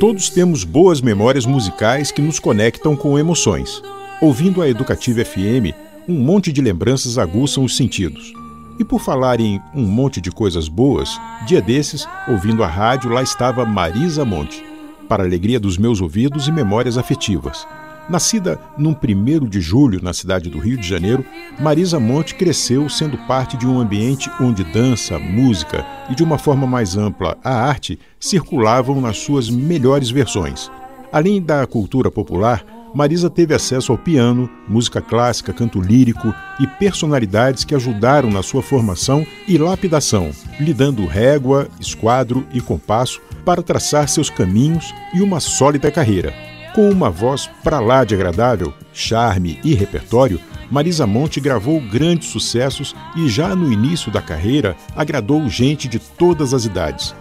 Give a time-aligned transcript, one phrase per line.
[0.00, 3.82] Todos temos boas memórias musicais que nos conectam com emoções.
[4.22, 5.76] Ouvindo a Educativa FM,
[6.08, 8.32] um monte de lembranças aguçam os sentidos.
[8.78, 11.10] E por falar em um monte de coisas boas,
[11.46, 14.64] dia desses, ouvindo a rádio, lá estava Marisa Monte,
[15.06, 17.66] para alegria dos meus ouvidos e memórias afetivas.
[18.08, 21.22] Nascida num 1 de julho na cidade do Rio de Janeiro,
[21.60, 26.66] Marisa Monte cresceu sendo parte de um ambiente onde dança, música e, de uma forma
[26.66, 30.70] mais ampla, a arte circulavam nas suas melhores versões.
[31.12, 37.62] Além da cultura popular, Marisa teve acesso ao piano, música clássica, canto lírico e personalidades
[37.62, 44.08] que ajudaram na sua formação e lapidação, lhe dando régua, esquadro e compasso para traçar
[44.08, 46.47] seus caminhos e uma sólida carreira.
[46.78, 52.94] Com uma voz para lá de agradável, charme e repertório, Marisa Monte gravou grandes sucessos
[53.16, 57.16] e já no início da carreira agradou gente de todas as idades.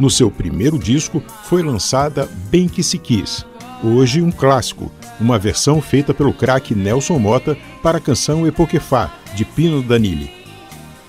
[0.00, 3.44] No seu primeiro disco foi lançada Bem Que Se Quis,
[3.84, 9.44] hoje um clássico, uma versão feita pelo craque Nelson Mota para a canção Epoquefá, de
[9.44, 10.42] Pino Danili.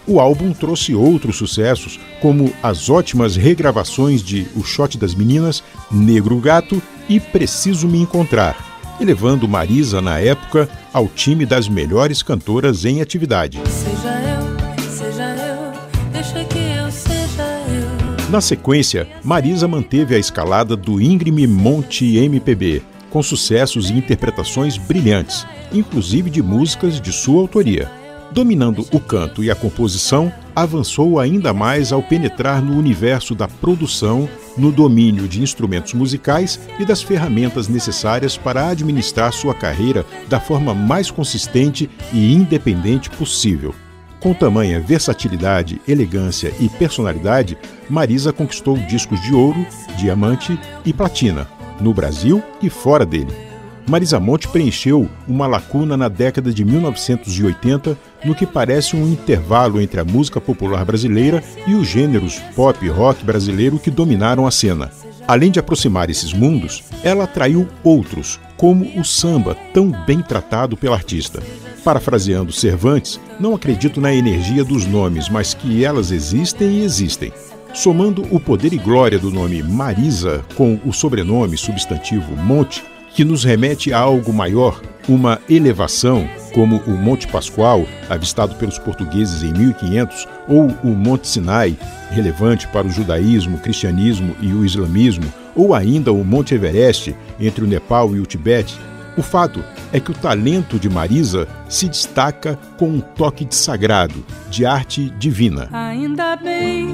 [0.05, 5.63] O álbum trouxe outros sucessos, como as ótimas regravações de O Shot das Meninas,
[5.93, 8.57] Negro Gato e Preciso Me Encontrar,
[8.99, 13.61] elevando Marisa, na época, ao time das melhores cantoras em atividade.
[13.67, 18.29] Seja eu, seja eu, deixa que eu seja eu.
[18.31, 25.45] Na sequência, Marisa manteve a escalada do íngreme Monte MPB, com sucessos e interpretações brilhantes,
[25.71, 27.91] inclusive de músicas de sua autoria.
[28.31, 34.27] Dominando o canto e a composição, avançou ainda mais ao penetrar no universo da produção,
[34.57, 40.73] no domínio de instrumentos musicais e das ferramentas necessárias para administrar sua carreira da forma
[40.73, 43.73] mais consistente e independente possível.
[44.19, 47.57] Com tamanha versatilidade, elegância e personalidade,
[47.89, 49.65] Marisa conquistou discos de ouro,
[49.97, 51.47] diamante e platina,
[51.81, 53.52] no Brasil e fora dele.
[53.87, 59.99] Marisa Monte preencheu uma lacuna na década de 1980 no que parece um intervalo entre
[59.99, 64.89] a música popular brasileira e os gêneros pop e rock brasileiro que dominaram a cena.
[65.27, 70.95] Além de aproximar esses mundos, ela atraiu outros, como o samba, tão bem tratado pela
[70.95, 71.41] artista.
[71.83, 77.33] Parafraseando Cervantes, não acredito na energia dos nomes, mas que elas existem e existem.
[77.73, 82.83] Somando o poder e glória do nome Marisa com o sobrenome substantivo Monte,
[83.13, 89.43] que nos remete a algo maior, uma elevação, como o Monte Pascoal, avistado pelos portugueses
[89.43, 91.77] em 1500, ou o Monte Sinai,
[92.09, 97.67] relevante para o judaísmo, cristianismo e o islamismo, ou ainda o Monte Everest, entre o
[97.67, 98.79] Nepal e o Tibete,
[99.15, 104.25] o fato é que o talento de Marisa se destaca com um toque de sagrado,
[104.49, 105.69] de arte divina.
[105.71, 106.87] Ainda bem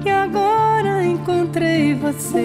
[0.00, 1.37] que agora encontrei.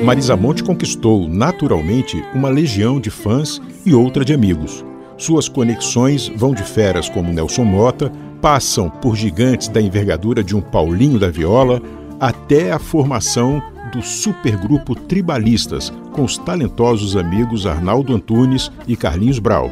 [0.03, 4.83] Marisa Monte conquistou naturalmente uma legião de fãs e outra de amigos.
[5.17, 10.61] Suas conexões vão de feras como Nelson Mota, passam por gigantes da envergadura de um
[10.61, 11.81] Paulinho da Viola,
[12.19, 13.61] até a formação
[13.93, 19.71] do supergrupo Tribalistas, com os talentosos amigos Arnaldo Antunes e Carlinhos Brau.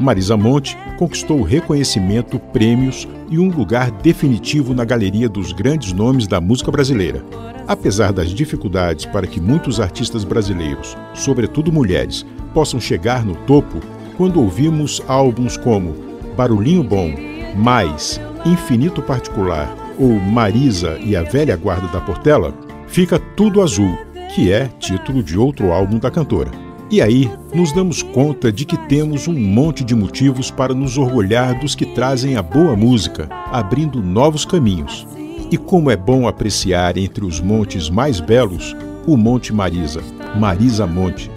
[0.00, 6.40] Marisa Monte conquistou reconhecimento, prêmios e um lugar definitivo na galeria dos grandes nomes da
[6.40, 7.22] música brasileira.
[7.68, 12.24] Apesar das dificuldades para que muitos artistas brasileiros, sobretudo mulheres,
[12.54, 13.78] possam chegar no topo,
[14.16, 15.94] quando ouvimos álbuns como
[16.36, 17.12] Barulhinho Bom,
[17.54, 22.54] Mais, Infinito Particular ou Marisa e a Velha Guarda da Portela,
[22.88, 23.98] fica Tudo Azul,
[24.34, 26.69] que é título de outro álbum da cantora.
[26.90, 31.56] E aí nos damos conta de que temos um monte de motivos para nos orgulhar
[31.60, 35.06] dos que trazem a boa música, abrindo novos caminhos.
[35.52, 38.74] E como é bom apreciar entre os montes mais belos
[39.06, 40.02] o Monte Marisa,
[40.36, 41.30] Marisa Monte.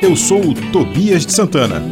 [0.00, 1.82] Eu sou o Tobias de Santana.